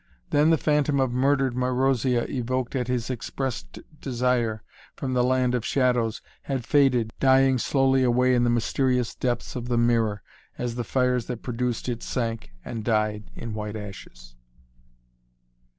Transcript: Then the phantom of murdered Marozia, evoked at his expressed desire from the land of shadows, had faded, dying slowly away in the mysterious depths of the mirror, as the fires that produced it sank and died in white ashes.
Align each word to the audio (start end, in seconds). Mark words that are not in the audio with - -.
Then 0.31 0.49
the 0.49 0.57
phantom 0.57 0.99
of 0.99 1.11
murdered 1.11 1.55
Marozia, 1.55 2.27
evoked 2.27 2.75
at 2.75 2.87
his 2.87 3.11
expressed 3.11 3.77
desire 4.01 4.63
from 4.95 5.13
the 5.13 5.23
land 5.23 5.53
of 5.53 5.63
shadows, 5.63 6.23
had 6.41 6.65
faded, 6.65 7.13
dying 7.19 7.59
slowly 7.59 8.01
away 8.01 8.33
in 8.33 8.43
the 8.43 8.49
mysterious 8.49 9.13
depths 9.13 9.55
of 9.55 9.67
the 9.67 9.77
mirror, 9.77 10.23
as 10.57 10.73
the 10.73 10.83
fires 10.83 11.27
that 11.27 11.43
produced 11.43 11.87
it 11.87 12.01
sank 12.01 12.51
and 12.65 12.83
died 12.83 13.29
in 13.35 13.53
white 13.53 13.75
ashes. 13.75 14.33